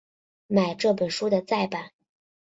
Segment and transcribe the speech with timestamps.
[0.47, 1.91] 买这本书的再版